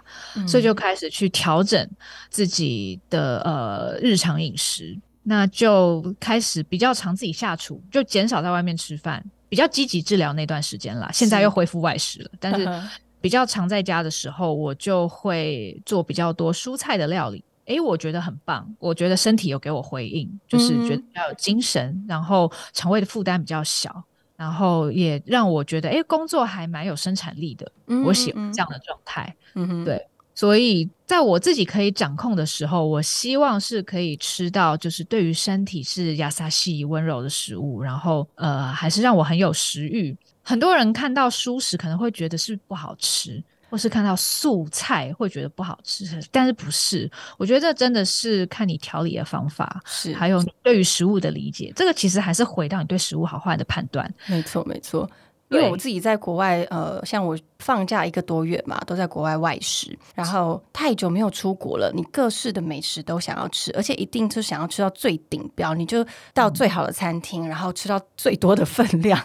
[0.46, 1.88] 所以就开始去调整
[2.30, 11.10] 自己的呃日常饮食，那就开始比较常自己下厨，就减少在外面吃饭，比较积极治疗那段时间啦。
[11.12, 12.66] 现在又恢复外食了，但是
[13.20, 17.44] 比较常在家的时候，我就会做比较多蔬菜的料理。
[17.66, 24.02] 哎，我觉得很棒，我觉得身体有给我回应，就是觉得比较有精神，然后肠胃的负担比较小，
[24.36, 27.70] 然后也让我觉得，哎，工作还蛮有生产力的。
[28.04, 29.34] 我喜欢这样的状态。
[29.54, 40.16] 嗯对，所以在我自己可以掌控的时候，我希望是可以吃到，就是对于身体是亚萨西温柔的食物，然后呃，还是让我很有食欲。
[40.42, 43.40] 很多人看到蔬食可能会觉得是不好吃。
[43.72, 47.10] 或是看到素菜会觉得不好吃，但是不是？
[47.38, 51.72] 我觉得这真的是看你调理的方法，是还有对于食物的理解。
[51.74, 54.14] 这个其实还是回到你对食物好坏的判断。
[54.26, 55.10] 没错，没错。
[55.48, 69.18] 因为我自己在国外，呃，像我放假一个多月嘛，都在国外外食，然后太久没有出国了，你各式的美食都想要吃，而且一定是想要吃到最顶标，你就到最好的餐厅，然后吃到最多的分量，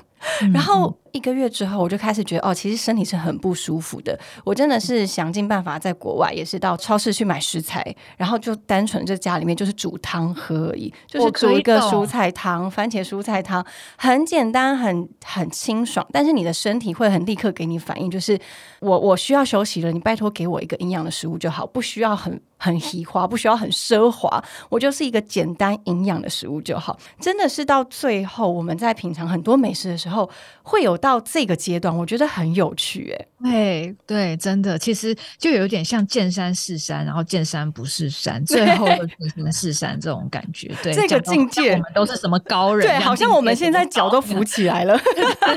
[0.53, 0.97] 然后。
[1.11, 4.17] 一个月之后，我就开始觉得哦，其实身体是很不舒服的。
[4.43, 13.65] 我真的是想尽办法，在国外也是到超市去买食材，然后就单纯在家里面就是煮汤喝而已，就是煮一个蔬菜汤、番茄蔬菜汤，
[13.97, 16.05] 很简单，很很清爽。
[16.11, 18.39] 但是你的身体会很立刻给你反应，就是
[18.79, 26.97] 我我需要休息了，你拜托给我一个营养的食物就好，不需要很很稀花，不需要很奢华，我就是一个简单营养的食物就好。
[27.19, 30.27] 真的是到最后，我们在品尝很多美食的时候，
[30.63, 31.07] 会有到。
[31.07, 39.07] 到这个阶段，我觉得很有趣，哎，对对，真的，其实就有点像见山是山，然后见山不是山，最后见
[39.37, 40.69] 山是山这种感觉。
[40.83, 42.85] 对，这个境界，我们都是什么高人？
[42.85, 44.99] 对，好像我们现在脚都浮起来了。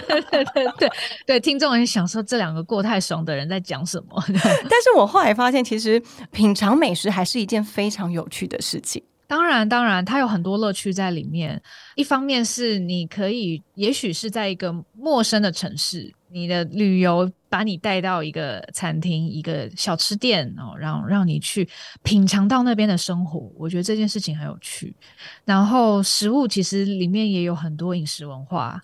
[0.06, 0.44] 对对
[0.78, 0.88] 对
[1.26, 4.22] 对，听众很想说这两个过太爽的人在讲什么？
[4.30, 6.00] 但是我后来发现，其实
[6.30, 9.02] 品尝美食还是一件非常有趣的事情。
[9.30, 11.62] 当然，当然，它有很多乐趣在里面。
[11.94, 21.68] 一方面是你可以，也许是在一个陌生的城市，你的旅游把你带到一个餐厅、一个小吃店哦，让让你去
[22.02, 23.48] 品尝到那边的生活。
[23.56, 24.92] 我觉得这件事情很有趣。
[25.44, 28.80] 然后，食物其实里面也有很多饮食文化。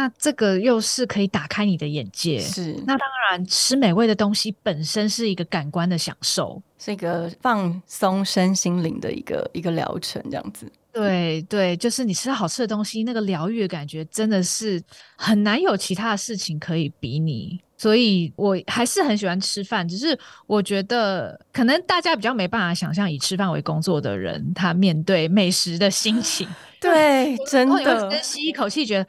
[0.00, 10.66] 那这个又是可以打开你的眼界，是那当然吃美味的东西本身是一个感官的享受，是一个放松身心灵的一个一个疗程，这样子。
[10.90, 14.82] 对对，就是你吃好吃的东西，那个疗愈的感觉真的是
[15.16, 17.60] 很难有其他的事情可以比拟。
[17.76, 26.48] 所以我还是很喜欢吃饭，只是我觉得可能大家比较没办法想象以吃饭为工作的人，他面对美食的心情。
[26.80, 29.06] 对， 真的深吸一口气，觉得。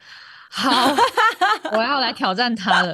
[0.54, 0.94] 好，
[1.72, 2.92] 我要来挑战他了。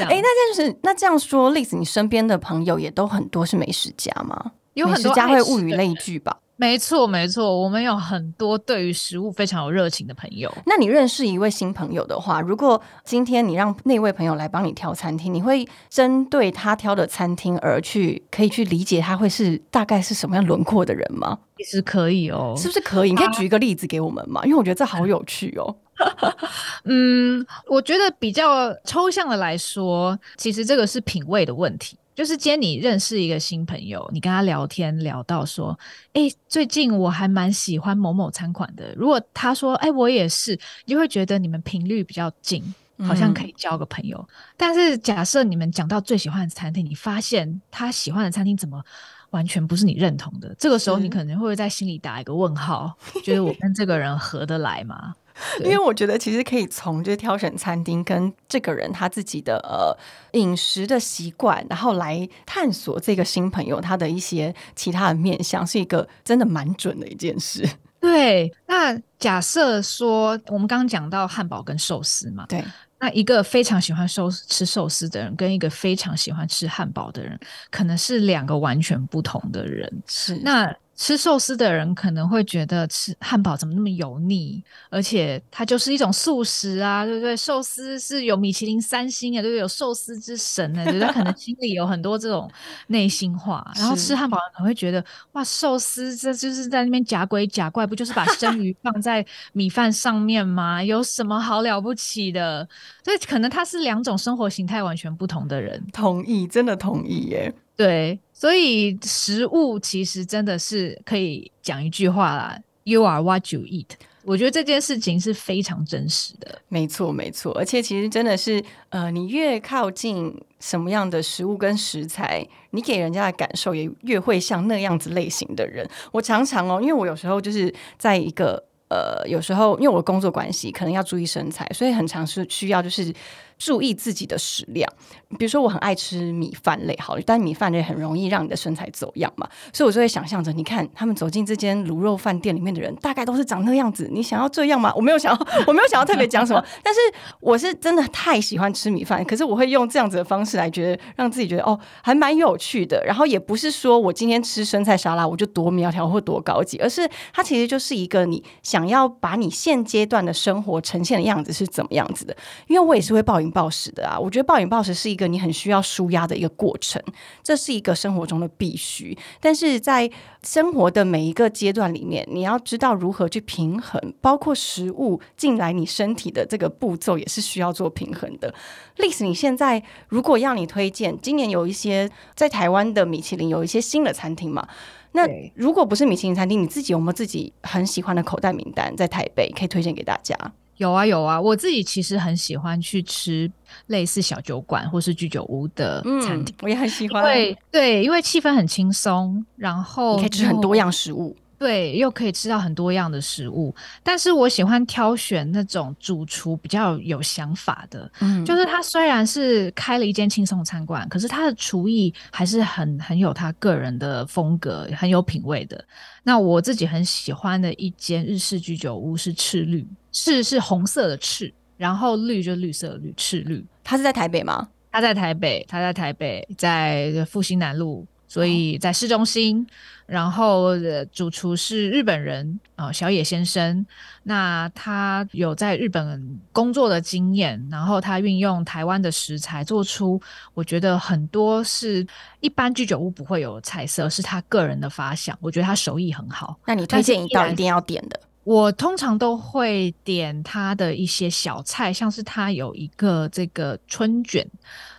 [0.00, 4.52] 哎，那这样是那这样说，例子，你身边的朋友也都很多是美食家吗？
[4.74, 6.36] 有很多家会物以类聚吧？
[6.58, 10.52] 没错，没错，我们有很多对于食物非常有热情的朋友。
[10.66, 21.38] 那你认识一位新朋友的话，如果今天你让那位朋友来帮你挑餐厅，你会针对他挑的餐厅而去，可以去理解他会是大概是什么样轮廓的人吗？
[21.56, 23.10] 其实可以哦，是不是可以？
[23.10, 24.42] 你可以举一个例子给我们吗？
[24.44, 25.74] 因为我觉得这好有趣哦。
[26.84, 31.96] 嗯，我觉得比较抽象的来说，其实这个是品味的问题。
[32.14, 35.78] 就是今天你认识一个新朋友，你跟他聊天聊到说，
[36.14, 38.94] 哎，最近我还蛮喜欢某某餐馆的。
[38.94, 42.64] 如果他说，哎，我也是，你就会觉得你们频率比较近，
[43.02, 44.26] 好像可以交个朋友。
[44.56, 48.82] 但是假设你们讲到最喜欢的餐厅，你发现他喜欢的餐厅怎么
[49.28, 55.14] 完全不是你认同的，这个时候你可能会在心里打一个问号，觉得我跟这个人合得来吗？
[55.60, 59.96] 因为我觉得其实可以从就是挑选餐厅跟这个人他自己的呃
[60.38, 67.68] 饮食的习惯，然后来探索这个新朋友他的一些其他的面相，是一个真的蛮准的一件事。
[68.00, 72.64] 对，那假设说我们刚刚讲到汉堡跟寿司嘛，对，
[73.00, 77.38] 那一个非常喜欢寿吃寿司的人，跟一个非常喜欢吃汉堡的人，
[77.70, 79.92] 可能是两个完全不同的人。
[80.06, 80.74] 是那。
[80.96, 87.36] 吃寿司的人可能会觉得吃汉堡怎么那么油腻，而且它就是一种素食啊，对不对？
[87.36, 89.60] 寿司是有米其林三星啊，对不对？
[89.60, 92.50] 有寿司之神呢，对他可能心里有很多这种
[92.86, 93.70] 内心话。
[93.76, 100.82] 然后吃汉堡人可能会觉得，哇，寿司这就是在那边假鬼假怪，不就是把生鱼放在米饭上面吗？
[100.82, 102.66] 有什么好了不起的？
[103.04, 105.84] 所以可能他是两种生活形态完全不同的人。
[105.92, 107.54] 同意，真的同意耶。
[107.76, 113.86] 对，所以食物其实真的是可以讲一句话啦，You are what you eat。
[114.24, 116.60] 我觉得这件事情是非常真实的。
[116.68, 125.88] 没错，没错，而且其实真的是，呃，你越靠近什么样的食物跟食材，你给人家的感受也越会像那样子类型的人。
[126.12, 133.10] 我常常哦，因为我有时候就是在一个呃，有时候因为我工作关系，可能要注意身材，所以很常是需要就是
[133.58, 134.90] 注意自己的食量。
[135.38, 144.08] 比如说，我很爱吃米饭类，好，但米饭类很容易让你的身材走样嘛，所以我就会想象着，你看他们走进这间卤肉饭店里面的人，大概都是长那样子。
[144.12, 144.92] 你想要这样吗？
[144.94, 147.00] 我没有想要， 我没有想要特别讲什么， 但是
[147.40, 153.02] 我是真的太喜欢吃米饭，可是我会用这样子的方式来觉得让自己觉得哦，还蛮有趣的。
[153.04, 162.36] 然后也不是说我今天吃生菜沙拉我就多苗条或多高级，而是它其实就是一个你想要把你现阶段的生活呈现的样子是怎么样子的。
[162.68, 167.02] 因为我也是会暴饮暴食的啊，我觉得暴饮暴食是一个你很需要舒压的一个过程，
[167.42, 169.16] 这是一个生活中的必须。
[169.40, 170.10] 但是在
[170.42, 178.54] 生活的每一个阶段里面，你要知道如何去平衡，包括食物进来你身体的这个步骤也是需要做平衡的。
[178.96, 184.66] 历史，你现在如果要你推荐，今年有一些在台湾的米其林有一些新的餐厅嘛？
[185.12, 190.36] 那如果不是米其林餐厅，你自己有没有自己很喜欢的口袋名单在台北可以推荐给大家？
[190.76, 193.50] 有啊有啊，我自己其实很喜欢去吃
[193.86, 197.22] 类似小酒馆或是居酒屋的餐厅，我也很喜欢。
[197.24, 201.36] 对对，因为气氛很轻松，然后你可以吃很多样食物。
[201.58, 215.82] 对，又可以吃到很多样的食物，但是我喜欢挑选那种主厨比较有想法的，嗯，就是他虽然是开了一间轻松餐馆，可是他的厨艺还是很很有他个人的风格，很有品味的。
[216.22, 223.64] 那我自己很喜欢的一间日式居酒屋是赤绿，赤是红色的赤，然后绿就绿色的绿，赤绿。
[223.82, 224.68] 他是在台北吗？
[224.90, 228.06] 他在台北，他在台北，在复兴南路。
[228.28, 229.66] 所以在市中心，
[230.04, 230.70] 然后
[231.12, 233.84] 主厨是日本人啊，小野先生。
[234.22, 240.20] 那他有在日本工作的经验，然后他运用台湾的食材做出，
[240.54, 242.04] 我觉得很多是
[242.40, 245.38] 一般居酒屋不会有菜色，是他个人的发想。
[245.40, 246.58] 我觉得他手艺很好。
[246.66, 248.20] 那你推荐一道一定要点的？
[248.42, 254.46] 我通常都会点他的一些小菜，像是他有一个这个春卷，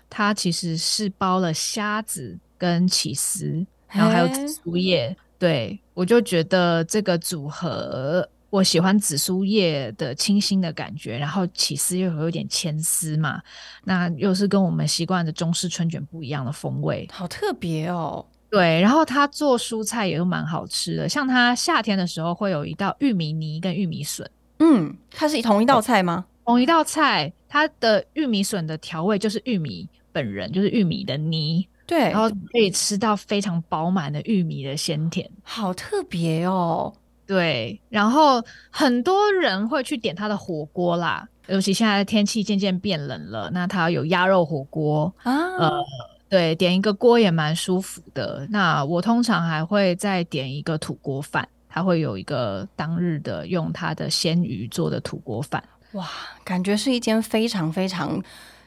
[0.10, 2.38] 它其实是包了虾子。
[2.58, 13.42] 跟起司，然后还有紫苏叶，对我就觉得这个组合，我喜欢紫苏叶的清新的感觉，然后起司又有点牵丝嘛，
[13.84, 18.26] 那又是跟我们习惯的中式春卷不一样的风味，好特别哦。
[18.50, 24.30] 对，然后他做蔬菜也都蛮好吃的，像他夏天的时候会有一道玉米泥跟玉米笋，
[24.60, 26.26] 嗯，它是同一道菜吗？
[26.46, 31.68] 同一道菜，它的玉米笋的调味就是玉米本人，就是玉米的泥。
[31.88, 36.94] 对，然后可以吃到非常饱满的玉米的鲜甜，好特别哦。
[37.26, 45.84] 对，然后很多人会去点它的火锅啦，尤其现在天气渐渐变冷了，那它有鸭肉火锅啊，呃，
[46.30, 48.48] 对，点一个锅也蛮舒服的。
[48.50, 55.62] 那我通常还会再点一个土锅饭，它会有一个当日的用它的鲜鱼做的土锅饭，
[55.94, 56.08] 哇，
[56.46, 58.24] 感觉是一间非常非常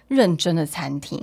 [0.07, 1.19] 认真的餐厅，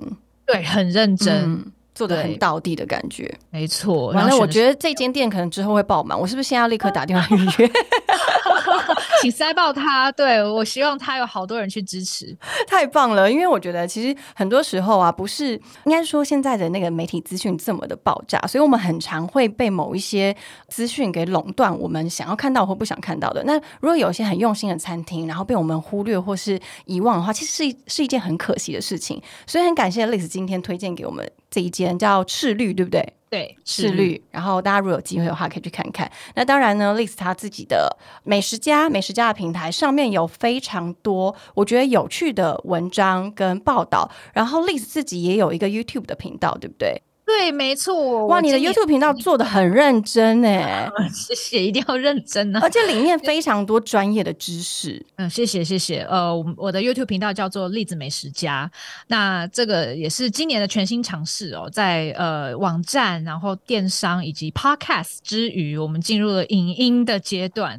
[0.48, 1.72] 对，很认真。
[1.98, 4.12] 做的很到地的感觉，没错。
[4.12, 7.70] 完了，我觉得这间店可能之后会爆满，我是不是现在要立刻 打电话预约？
[9.22, 10.12] 请塞爆他！
[10.12, 12.36] 对我希望他有好多人去支持，
[12.68, 13.32] 太棒了！
[13.32, 15.54] 因为我觉得其实很多时候啊，不是
[15.86, 20.36] 应该说现在的那个媒体资讯这么的爆炸，所以我们很常会被某一些
[20.68, 23.44] 资讯给垄断，我们想要看到或不想看到的。
[23.44, 29.22] 那如果有一些很用心的餐厅，然后被我们忽略或是遗忘的话，其实是是一件很可惜的事情。
[29.46, 33.14] 所以很感谢 Liz 今天推荐给我们这一间叫赤绿，对不对？
[33.30, 34.24] 对，赤绿。
[34.32, 36.10] 然后大家如果有机会的话，可以去看看。
[36.36, 44.10] 那当然呢，Liz 他自己的美食家、美食家的平台上面有非常多我觉得有趣的文章跟报道。
[44.34, 47.02] 然后 Liz 自己也有一个 YouTube 的频道，对不对？
[47.28, 48.26] 对，没错。
[48.28, 52.60] 哇，你的 YouTube 频道做的很认真哎 谢谢，一定要认真呢。
[52.64, 55.06] 而且里面 非常多专业的知识。
[55.18, 56.04] 嗯，谢谢，谢谢。
[56.10, 58.72] 呃，我的 YouTube 频道叫做栗子美食家，
[59.08, 67.78] 那这个也是今年的全新尝试哦，在呃网站、然后电商以及 Podcast 之余，我们进入了影音的阶段。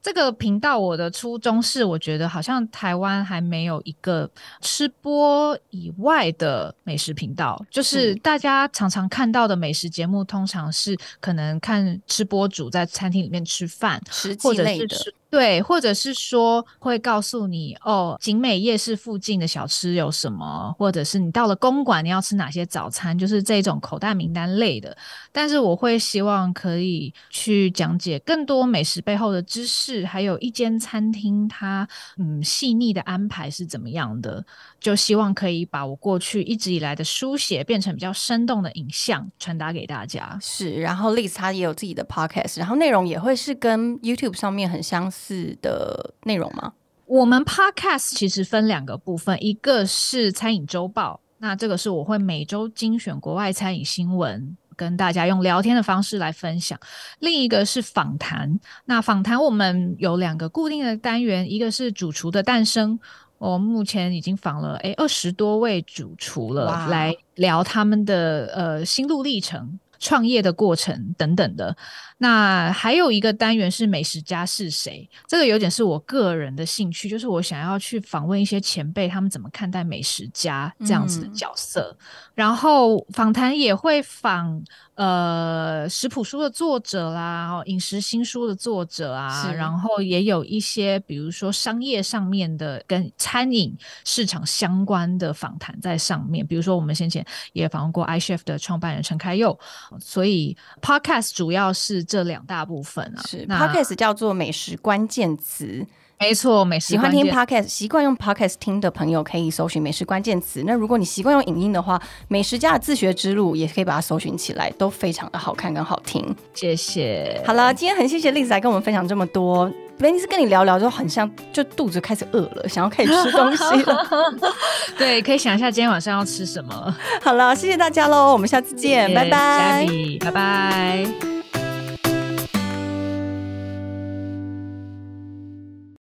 [0.00, 4.30] 这个频道我的初衷是，我觉得好像台湾还没有一个
[4.60, 14.00] 吃播以外的美食频道，就是大家常常看到的美食节目，通常是可能看吃播主在餐厅里面吃饭，
[14.42, 14.86] 或者是
[15.30, 24.96] 对，或者是说会告诉你哦，景美夜市附近的小吃有什么，或者是你到了公馆你要吃哪些早餐，就是这种口袋名单类的。
[25.30, 34.42] 但是我会希望可以去讲解更多美食背后的知识，还有一间餐厅它嗯细腻的安排是怎么样的，
[34.80, 40.38] 就希望可以把我过去一直以来的书写变成比较生动的影像传达给大家。
[40.40, 45.17] 是，然后 Liz 她也有自己的 podcast，然后内容也会是跟 YouTube 上面很相似。
[45.18, 46.72] 是的内容吗？
[47.06, 56.78] 我们 Podcast 其实分两个部分，一个是餐饮周报，那这个是我会每周精选国外餐饮新闻，跟大家用聊天的方式来分享；
[57.18, 58.60] 另一个是访谈。
[58.84, 62.98] 那访谈我们有两个固定的单元，一个是主厨的诞生，
[63.38, 69.78] 我目前已经访了诶二十多位主厨了，来聊他们的呃心路历程。
[69.98, 71.76] 创业的过程等等的，
[72.18, 75.08] 那还有一个单元是美食家是谁？
[75.26, 81.96] 这个有点是我个人的兴趣，就是我想要去访问一些前辈，他们怎么看待美食家这样子的角色。
[82.34, 84.62] 然后访谈也会访
[84.98, 93.72] 呃食谱书的作者啦，饮食新书的作者啊，然后也有一些比如说商业上面的跟餐饮
[94.04, 96.44] 市场相关的访谈在上面。
[96.44, 99.56] 比如说我们先前也访问过 iChef 的创办人陈开佑。
[100.00, 103.22] 所以，podcast 主要是这两大部分啊。
[103.24, 105.86] 是，podcast 叫做美食关键词。
[106.20, 106.88] 没错，美食。
[106.88, 110.62] 喜欢听 podcast，习惯用 podcast 听的朋友可以搜寻美食关键词。
[110.66, 116.34] 那如果你习惯用影音的话，美食家的自学之路也可以把它搜寻起来，都非常的好看跟好听。
[116.54, 117.40] 谢谢。
[117.46, 119.70] 好了，今天很谢谢丽子来跟我们分享这么多。
[120.00, 124.06] 维尼斯跟你聊聊就很像，就肚子开始饿了，想要开始吃东西了。
[124.96, 126.96] 对，可以想一下今天晚上要吃什么。
[127.22, 129.86] 好了，谢谢大家喽，我们下次见，拜拜，
[130.20, 131.67] 拜拜。